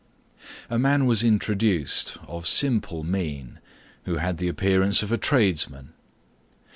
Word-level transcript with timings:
A 0.67 0.79
man 0.79 1.05
was 1.05 1.23
introduced 1.23 2.17
of 2.27 2.47
simple 2.47 3.03
mien, 3.03 3.59
who 4.05 4.15
had 4.15 4.39
the 4.39 4.47
appearance 4.47 5.03
of 5.03 5.11
a 5.11 5.17
tradesman. 5.19 5.93